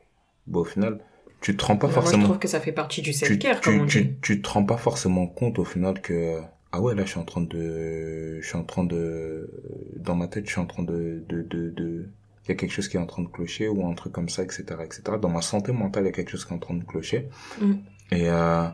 [0.47, 1.01] Bon, au final,
[1.41, 3.61] tu te rends pas Moi, je forcément trouve que ça fait partie du tu, self-care,
[3.61, 3.93] tu, comme on dit.
[3.93, 6.41] tu, tu te rends pas forcément compte au final que
[6.73, 9.49] ah ouais là je suis en train de je suis en train de
[9.97, 12.09] dans ma tête je suis en train de de de de
[12.45, 14.29] il y a quelque chose qui est en train de clocher ou un truc comme
[14.29, 16.61] ça etc etc dans ma santé mentale il y a quelque chose qui est en
[16.61, 17.29] train de clocher.
[17.61, 17.73] Mm.
[18.13, 18.67] et euh,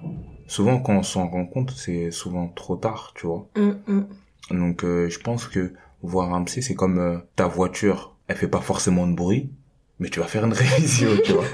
[0.47, 3.49] souvent quand on s'en rend compte c'est souvent trop tard tu vois.
[3.57, 4.07] Hum, hum.
[4.51, 8.49] donc euh, je pense que voir un psy c'est comme euh, ta voiture elle fait
[8.49, 9.51] pas forcément de bruit
[9.99, 11.45] mais tu vas faire une révision tu vois.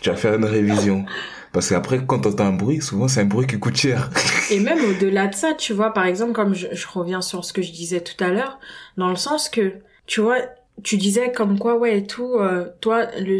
[0.00, 1.04] Tu vas faire une révision.
[1.52, 4.10] Parce qu'après quand t'entends un bruit souvent c'est un bruit qui coûte cher.
[4.50, 7.52] Et même au-delà de ça, tu vois, par exemple, comme je, je reviens sur ce
[7.52, 8.58] que je disais tout à l'heure,
[8.96, 9.74] dans le sens que,
[10.06, 10.38] tu vois,
[10.82, 13.38] tu disais comme quoi, ouais, et tout, euh, toi, le,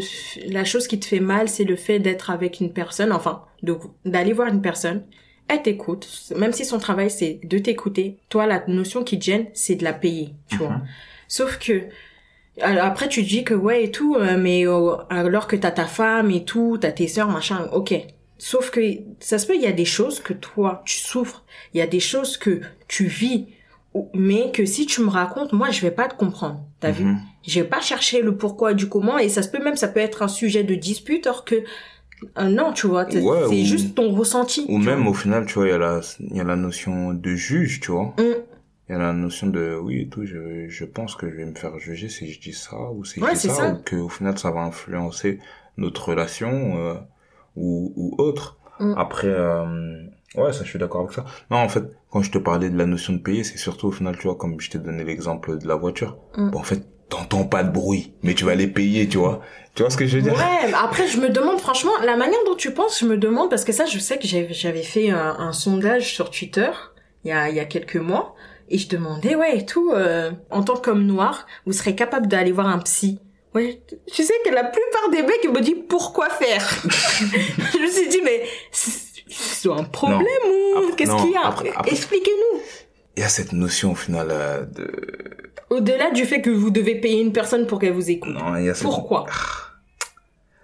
[0.51, 3.75] la chose qui te fait mal, c'est le fait d'être avec une personne, enfin, de
[4.05, 5.03] d'aller voir une personne,
[5.47, 9.47] elle t'écoute, même si son travail c'est de t'écouter, toi, la notion qui te gêne,
[9.53, 10.69] c'est de la payer, tu vois.
[10.69, 10.87] Mhm.
[11.27, 11.83] Sauf que,
[12.61, 15.71] alors après tu te dis que ouais et tout, euh, mais euh, alors que t'as
[15.71, 17.93] ta femme et tout, t'as tes sœurs, machin, ok.
[18.37, 18.81] Sauf que
[19.19, 21.87] ça se peut, il y a des choses que toi tu souffres, il y a
[21.87, 23.47] des choses que tu vis
[24.13, 26.61] mais que si tu me racontes, moi, je vais pas te comprendre.
[26.79, 27.05] T'as vu?
[27.05, 27.19] Mhm.
[27.47, 29.99] Je vais pas chercher le pourquoi du comment, et ça se peut même, ça peut
[29.99, 31.55] être un sujet de dispute, or que
[32.37, 34.65] euh, non, tu vois, c'est Ouais, c'est ou- juste ton ressenti.
[34.69, 37.13] Ou même au final, tu vois, il y a la, il y a la notion
[37.13, 38.13] de juge, tu vois.
[38.19, 38.23] Mm.
[38.89, 41.45] Il y a la notion de, oui et tout, je, je pense que je vais
[41.45, 43.69] me faire juger si je dis ça, ou si je dis ça, ça.
[43.73, 45.39] ou que au final ça va influencer
[45.77, 46.93] notre relation, euh,
[47.55, 48.57] ou, ou autre.
[48.79, 48.93] Mm.
[48.97, 50.03] Après, euh,
[50.35, 51.25] ouais, ça je suis d'accord avec ça.
[51.49, 53.91] Non, en fait, quand je te parlais de la notion de payer, c'est surtout au
[53.91, 56.17] final, tu vois, comme je t'ai donné l'exemple de la voiture.
[56.37, 56.49] Mm.
[56.51, 59.41] Bon, en fait, t'entends pas de bruit, mais tu vas les payer, tu vois.
[59.75, 60.33] Tu vois ce que je veux dire?
[60.33, 63.49] Ouais, mais après je me demande franchement la manière dont tu penses, je me demande
[63.49, 66.69] parce que ça je sais que j'avais fait un, un sondage sur Twitter
[67.23, 68.35] il y a il y a quelques mois
[68.69, 72.51] et je demandais ouais et tout euh, en tant qu'homme noir, vous serez capable d'aller
[72.51, 73.19] voir un psy?
[73.53, 76.67] Ouais, tu sais que la plupart des mecs me disent pourquoi faire?
[76.85, 78.43] je me suis dit mais
[79.31, 82.59] c'est un problème ou qu'est-ce qu'il y a après- après- Expliquez-nous.
[83.17, 84.89] Il y a cette notion au final euh, de...
[85.69, 88.33] Au-delà du fait que vous devez payer une personne pour qu'elle vous écoute.
[88.33, 88.83] Non, il y a cette...
[88.83, 89.25] Pourquoi?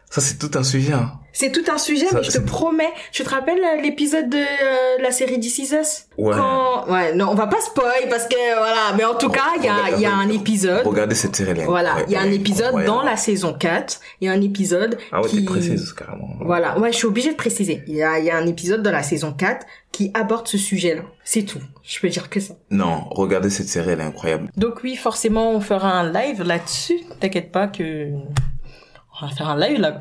[0.09, 1.19] Ça, c'est tout un sujet, hein.
[1.39, 2.91] C'est tout un sujet, Ça, mais je te promets.
[3.11, 6.05] Tu te rappelles euh, l'épisode de euh, la série This Is Us?
[6.17, 6.33] Ouais.
[6.35, 6.87] Quand...
[6.91, 8.95] Ouais, non, on va pas spoil parce que voilà.
[8.97, 10.83] Mais en tout Bon, cas, il y a, il y a un épisode.
[10.83, 11.65] Regardez cette série là.
[11.65, 13.99] Voilà, il y a un épisode dans la saison 4.
[14.19, 15.43] Il y a un épisode Ah ouais, qui...
[15.43, 16.27] précise, carrément.
[16.41, 17.83] Voilà, ouais, je suis obligée de préciser.
[17.85, 20.57] Il y a, il y a un épisode dans la saison 4 qui aborde ce
[20.57, 21.03] sujet-là.
[21.23, 21.59] C'est tout.
[21.83, 22.55] Je peux dire que ça.
[22.71, 24.49] Non, regardez cette série, elle est incroyable.
[24.57, 26.99] Donc oui, forcément, on fera un live là-dessus.
[27.19, 28.09] T'inquiète pas que
[29.21, 29.99] on va faire un live là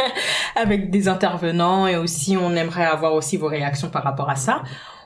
[0.56, 4.62] avec des intervenants et aussi on aimerait avoir aussi vos réactions par rapport à ça.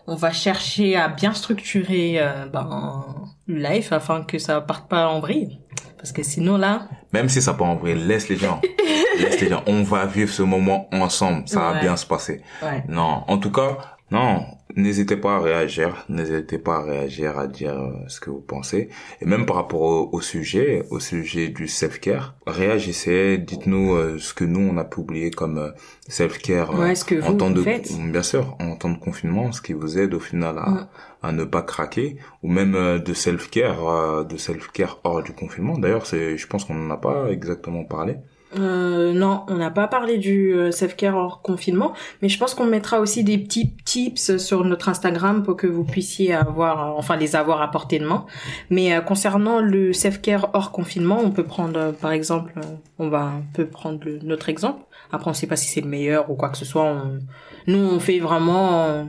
[0.07, 3.05] On va chercher à bien structurer euh, ben,
[3.47, 5.61] le live afin que ça parte pas en vrille.
[5.97, 8.61] Parce que sinon là, Même si ça part en vrai, laisse les gens.
[9.19, 9.63] laisse les gens.
[9.67, 11.49] On va vivre ce moment ensemble.
[11.49, 12.43] Ça va bien se passer.
[12.63, 12.85] ouais.
[12.89, 14.45] Non, en tout cas, non,
[14.77, 18.89] n'hésitez pas à réagir, n'hésitez pas à réagir, à dire euh, ce que vous pensez.
[19.21, 24.33] Et même par rapport au, au sujet, au sujet du self-care, réagissez, dites-nous euh, ce
[24.33, 25.71] que nous, on a pu oublier comme euh,
[26.09, 27.91] self-care Ouais, ce que en temps de, faites.
[28.11, 30.89] bien sûr, en temps de confinement, ce qui vous aide au final à,
[31.23, 35.77] à ne pas craquer, ou même de self-care, de self-care hors du confinement.
[35.79, 38.17] D'ailleurs, c'est, je pense qu'on n'en a pas exactement parlé.
[38.59, 42.67] Euh, non, on n'a pas parlé du euh, self-care hors confinement, mais je pense qu'on
[42.67, 47.17] mettra aussi des petits tips sur notre Instagram pour que vous puissiez avoir, euh, enfin
[47.17, 48.27] les avoir à portée de main.
[48.71, 52.55] Mais euh, concernant le self-care hors confinement, on peut prendre, euh, par exemple,
[52.99, 54.83] on va un peu prendre le- notre exemple.
[55.13, 56.85] Après, on sait pas si c'est le meilleur ou quoi que ce soit.
[56.85, 57.19] On...
[57.67, 59.07] Nous, on fait vraiment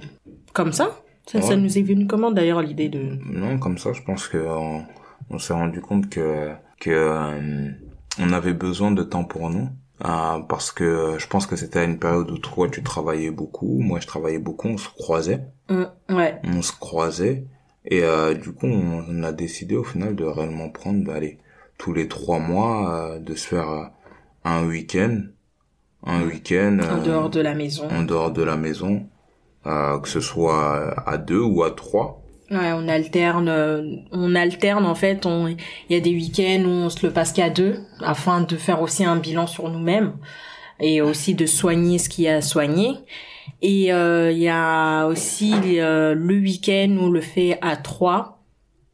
[0.53, 0.89] comme ça.
[1.27, 3.17] Ça, ça nous est venu comment d'ailleurs l'idée de...
[3.31, 4.84] Non, comme ça, je pense que on,
[5.31, 7.71] on s'est rendu compte que que
[8.19, 9.69] on avait besoin de temps pour nous.
[10.04, 13.78] euh, parce que je pense que c'était à une période où toi tu travaillais beaucoup,
[13.80, 16.39] moi je travaillais beaucoup, on se croisait, Hum, ouais.
[16.43, 17.45] on se croisait
[17.86, 21.39] et euh, du coup on, a décidé au final de réellement prendre, allez,
[21.78, 23.86] tous les trois mois euh, de se faire euh,
[24.43, 25.21] un week-end,
[26.06, 27.88] un week-end En euh, dehors de la maison.
[27.89, 29.08] en dehors de la maison,
[29.65, 32.21] euh, que ce soit à deux ou à trois.
[32.51, 35.25] Ouais, on alterne, euh, on alterne en fait.
[35.25, 35.58] Il
[35.89, 39.03] y a des week-ends où on se le passe qu'à deux, afin de faire aussi
[39.03, 40.13] un bilan sur nous-mêmes
[40.79, 42.97] et aussi de soigner ce qu'il y a à soigner.
[43.62, 48.43] Et euh, il y a aussi euh, le week-end où on le fait à trois,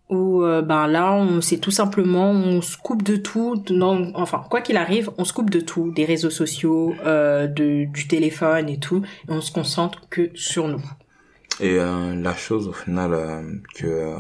[0.10, 3.64] où euh, ben là, on c'est tout simplement, on se coupe de tout.
[3.70, 8.08] Non, enfin, quoi qu'il arrive, on se coupe de tout, des réseaux sociaux, de, du
[8.08, 10.84] téléphone et tout, et on se concentre que sur nous.
[11.62, 13.42] Et euh, la chose au final euh,
[13.76, 14.16] que euh,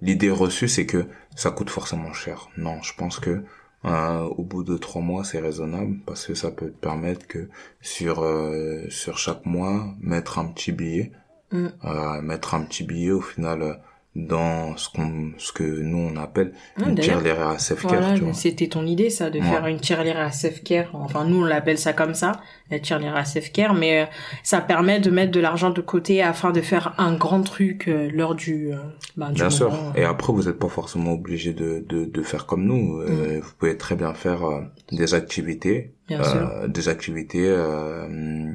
[0.00, 2.48] l'idée reçue c'est que ça coûte forcément cher.
[2.56, 3.42] Non, je pense que
[3.84, 7.48] euh, au bout de trois mois c'est raisonnable parce que ça peut te permettre que
[7.80, 11.12] sur euh, sur chaque mois mettre un petit billet,
[11.50, 11.68] Mm.
[11.84, 13.72] euh, mettre un petit billet au final euh,
[14.18, 18.16] dans ce qu'on ce que nous on appelle Ah, une tirelire à self-care.
[18.16, 19.44] Voilà, c'était ton idée ça, de Ouais.
[19.44, 20.90] faire une tirelire à self-care.
[20.94, 22.32] Enfin, nous on l'appelle ça comme ça,
[22.70, 24.06] la tirelire à self-care, mais euh,
[24.42, 28.10] ça permet de mettre de l'argent de côté afin de faire un grand truc euh,
[28.12, 28.78] lors du, euh,
[29.16, 29.72] ben, du Bien sûr.
[29.94, 33.00] Et après, vous n'êtes pas forcément obligé de, de, de faire comme nous.
[33.00, 36.34] Euh, Vous pouvez très bien faire euh, des activités, Bien sûr.
[36.34, 38.50] euh, des activités euh,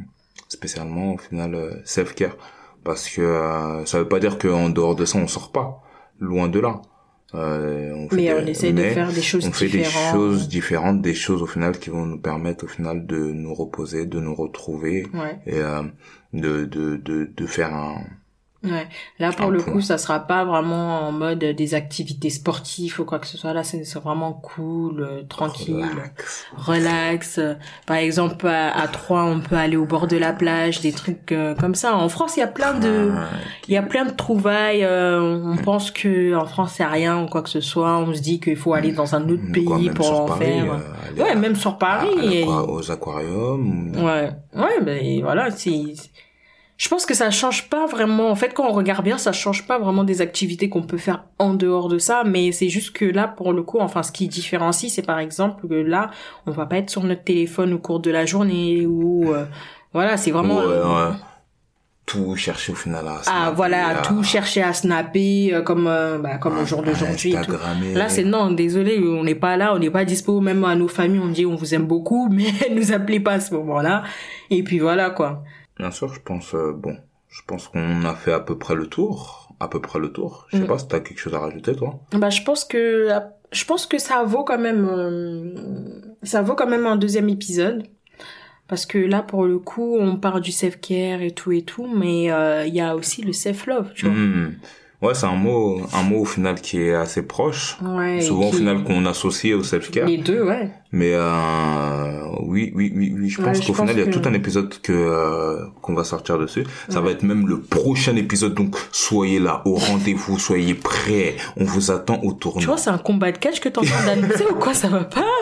[0.49, 2.35] spécialement au final euh, self-care,
[2.83, 5.81] parce que euh, ça veut pas dire qu'en dehors de ça on sort pas,
[6.19, 6.81] loin de là.
[7.35, 10.13] Euh, on fait Mais des- on essaie de faire des choses on fait des différentes.
[10.15, 14.05] choses différentes, des choses au final qui vont nous permettre au final de nous reposer,
[14.05, 15.39] de nous retrouver Ouais.
[15.47, 15.81] et euh,
[16.33, 17.95] de, de, de, de faire un,
[18.63, 18.87] Ouais.
[19.19, 23.19] Là, pour le coup, ça sera pas vraiment en mode des activités sportives ou quoi
[23.19, 23.51] que ce soit.
[23.53, 26.45] Là, c'est vraiment cool, euh, tranquille, Relax.
[26.55, 27.39] relax.
[27.85, 31.55] Par exemple, à, Troyes, on peut aller au bord de la plage, des trucs euh,
[31.55, 31.95] comme ça.
[31.97, 33.11] En France, il y a plein de,
[33.67, 34.83] il y a plein de trouvailles.
[34.85, 37.97] euh, on pense que en France, c'est rien ou quoi que ce soit.
[37.97, 40.79] On se dit qu'il faut aller dans un autre quoi, pays pour en Paris, faire.
[41.17, 42.07] ouais, à- même sur Paris.
[42.17, 43.91] à et- l'aqua- aux aquariums.
[43.97, 45.83] Ouais, ouais, ben voilà, c'est.
[46.77, 48.29] Je pense que ça change pas vraiment.
[48.31, 51.23] En fait, quand on regarde bien, ça change pas vraiment des activités qu'on peut faire
[51.39, 52.23] en dehors de ça.
[52.25, 55.67] Mais c'est juste que là, pour le coup, enfin, ce qui différencie, c'est par exemple
[55.67, 56.09] que là,
[56.47, 59.45] on va pas être sur notre téléphone au cours de la journée ou euh,
[59.93, 60.57] voilà, c'est vraiment.
[60.57, 61.15] Ouais, ouais.
[62.05, 66.17] Tout chercher au final à Ah voilà, à- tout chercher à snapper euh, comme euh,
[66.17, 67.31] bah, comme au jour d'aujourd'hui.
[67.93, 70.89] Là, c'est non, désolé, on n'est pas là, on n'est pas dispo, même à nos
[70.89, 74.03] familles, on dit on vous aime beaucoup, mais nous appelez pas à ce moment-là.
[74.49, 75.43] Et puis voilà, quoi.
[75.77, 76.95] Bien sûr, je pense, euh, bon,
[77.29, 79.39] je pense qu'on a fait à peu près le tour.
[79.59, 80.45] À peu près le tour.
[80.49, 80.67] Je sais Mm.
[80.67, 81.99] pas si t'as quelque chose à rajouter, toi.
[82.11, 83.09] Bah, je pense que,
[83.51, 87.83] je pense que ça vaut quand même, euh, ça vaut quand même un deuxième épisode.
[88.67, 92.31] Parce que là, pour le coup, on parle du self-care et tout et tout, mais
[92.31, 94.15] euh, il y a aussi le self-love, tu vois.
[94.15, 94.55] Hmm.
[95.03, 97.77] Ouais, c'est un mot, un mot au final qui est assez proche.
[97.81, 98.21] Ouais.
[98.21, 100.07] Souvent au final qu'on associe au self-care.
[100.07, 100.71] Les deux, ouais.
[100.91, 103.27] Mais euh, oui, oui, oui, oui.
[103.29, 106.37] Je pense qu'au final, il y a tout un épisode que euh, qu'on va sortir
[106.37, 106.65] dessus.
[106.89, 107.05] Ça Ouais.
[107.07, 108.53] va être même le prochain épisode.
[108.53, 111.35] Donc soyez là, au rendez-vous, soyez prêts.
[111.57, 112.59] On vous attend au tournant.
[112.61, 115.25] Tu vois, c'est un combat de catch que train d'annoncer ou quoi, ça va pas?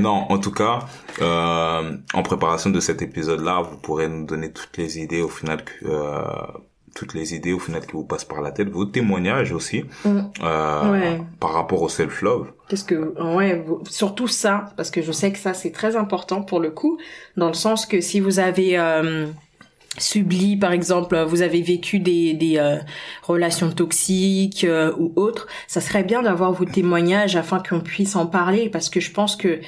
[0.00, 0.80] Non, en tout cas,
[1.22, 5.62] euh, en préparation de cet épisode-là, vous pourrez nous donner toutes les idées au final
[5.64, 6.22] que euh,
[6.94, 10.20] toutes les idées au final qui vous passent par la tête, vos témoignages aussi Mm.
[10.42, 11.20] euh, Ouais.
[11.40, 12.46] par rapport au self-love.
[12.68, 16.42] Qu'est-ce que ouais vous- surtout ça parce que je sais que ça c'est très important
[16.42, 16.98] pour le coup
[17.36, 19.26] dans le sens que si vous avez euh,
[19.98, 22.78] subli par exemple vous avez vécu des des euh,
[23.22, 28.26] relations toxiques euh, ou autres ça serait bien d'avoir vos témoignages afin qu'on puisse en
[28.26, 29.60] parler parce que je pense que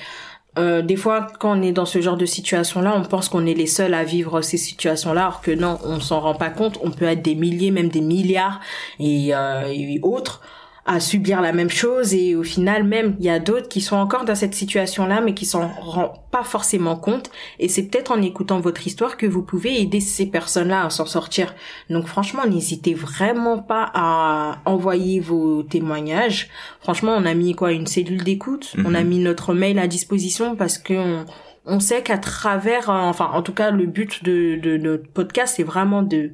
[0.59, 3.55] euh, des fois, quand on est dans ce genre de situation-là, on pense qu'on est
[3.55, 6.79] les seuls à vivre ces situations-là, alors que non, on s'en rend pas compte.
[6.83, 8.61] On peut être des milliers, même des milliards
[8.99, 10.41] et, euh, et autres
[10.87, 13.97] à subir la même chose et au final même il y a d'autres qui sont
[13.97, 17.31] encore dans cette situation là mais qui s'en rendent pas forcément compte.
[17.59, 20.91] Et c'est peut-être en écoutant votre histoire que vous pouvez aider ces personnes là à
[20.91, 21.55] s'en sortir.
[21.91, 26.49] Donc franchement n'hésitez vraiment pas à envoyer vos témoignages.
[26.81, 28.75] Franchement on a mis quoi une cellule d'écoute?
[28.77, 28.87] Mhm.
[28.87, 31.27] on a mis notre mail à disposition parce que on,
[31.67, 35.55] on sait qu'à travers euh, enfin en tout cas le but de, de notre podcast
[35.57, 36.31] c'est vraiment de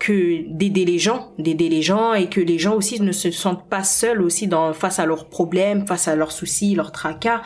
[0.00, 3.68] que d'aider les gens, d'aider les gens et que les gens aussi ne se sentent
[3.68, 7.42] pas seuls aussi dans face à leurs problèmes, face à leurs soucis, leurs tracas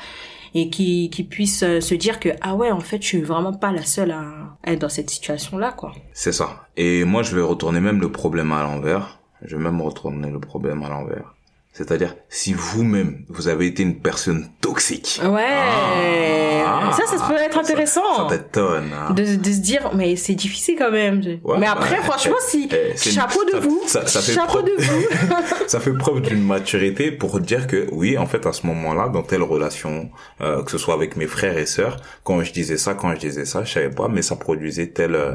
[0.54, 3.52] et qui qui puissent euh, se dire que ah ouais en fait je suis vraiment
[3.52, 5.92] pas la seule à être dans cette situation là quoi.
[6.12, 6.68] C'est ça.
[6.76, 9.20] Et moi, je vais retourner même le problème à l'envers.
[9.42, 11.33] Je vais même retourner le problème à l'envers.
[11.76, 15.20] C'est-à-dire, si vous-même, vous avez été une personne toxique.
[15.24, 16.62] Ouais.
[16.66, 16.92] Ah.
[16.96, 18.26] ça ça peut être Ça intéressant.
[18.28, 18.90] t'étonne.
[18.94, 19.12] hein.
[19.12, 21.20] de, de se dire mais c'est difficile quand même.
[21.42, 24.60] Ouais, mais après franchement si Eh, une- chapeau de ça- vous, ça- ça fait chapeau
[24.60, 25.06] preuve- de vous.
[25.66, 29.22] ça fait preuve d'une maturité pour dire que oui, en fait, à ce moment-là, dans
[29.22, 30.10] telle relation,
[30.42, 33.18] euh, que ce soit avec mes frères et sœurs, quand je disais ça, quand je
[33.20, 35.32] disais ça, je savais pas, mais ça produisait telle euh,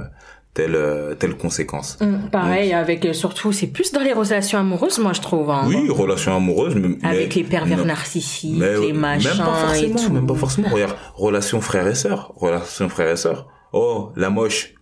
[0.59, 1.97] telle euh, telle conséquence.
[2.01, 5.49] Mm, Pareil avec euh, surtout c'est plus dans les relations amoureuses moi je trouve.
[5.49, 5.63] hein.
[5.67, 9.87] Oui, relation amoureuse, mais, avec mais- les pervers narcissiques, mais les machins même pas et
[9.89, 10.13] forcément, tout.
[10.13, 10.69] même pas forcément.
[10.69, 13.47] Regarde, relation frère et sœur, relation frère et sœur.
[13.71, 14.73] Oh, la moche,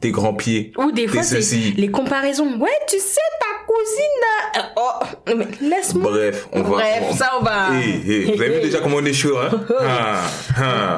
[0.00, 0.72] tes grands pieds.
[0.78, 1.74] Ou des fois ceci.
[1.76, 2.58] les comparaisons.
[2.58, 4.24] Ouais, tu sais ta cousine.
[4.56, 6.10] euh, Oh, mais laisse-moi.
[6.12, 6.68] Bref, on va.
[6.70, 7.74] Bref, ça on va.
[7.78, 9.50] Hey, hey, vous avez vu déjà comment on est chaud, hein?
[9.80, 10.20] Ah,
[10.58, 10.96] ah.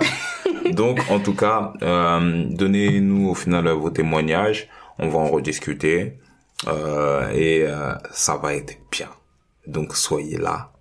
[0.73, 4.69] Donc, en tout cas, euh, donnez-nous au final vos témoignages.
[4.99, 6.19] On va en rediscuter.
[6.67, 9.09] Euh, et euh, ça va être bien.
[9.67, 10.73] Donc, soyez là.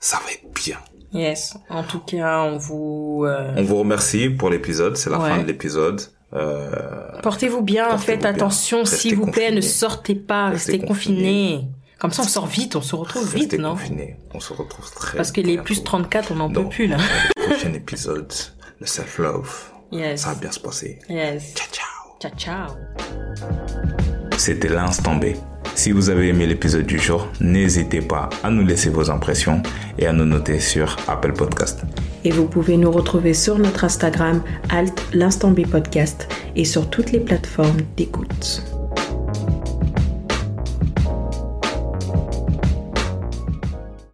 [0.00, 0.78] Ça va être bien.
[1.12, 1.56] Yes.
[1.70, 4.96] En tout cas, on vous euh, On vous remercie pour l'épisode.
[4.96, 5.30] C'est la Ouais.
[5.30, 6.00] fin de l'épisode.
[6.34, 7.96] Euh, portez-vous bien.
[7.96, 8.30] Faites bien.
[8.30, 11.64] attention, s'il vous plaît, ne sortez pas, Restez restez confinés.
[11.98, 13.70] Comme ça, on sort vite, on se retrouve vite, non?
[13.70, 14.16] confinés.
[14.34, 16.98] On se retrouve très Parce que les plus 34, on n'en peut plus là.
[17.38, 18.32] le prochain épisode.
[18.80, 19.72] Le self-love.
[19.90, 20.22] Yes.
[20.22, 20.98] Ça va bien se passer.
[21.08, 21.54] Yes.
[21.54, 21.88] Ciao, ciao.
[22.20, 22.76] Ciao, ciao.
[24.36, 25.26] C'était l'instant B.
[25.74, 29.62] Si vous avez aimé l'épisode du jour, n'hésitez pas à nous laisser vos impressions
[29.98, 31.82] et à nous noter sur Apple Podcast.
[32.24, 37.12] Et vous pouvez nous retrouver sur notre Instagram, Alt l'Instant B Podcast, et sur toutes
[37.12, 38.62] les plateformes d'écoute.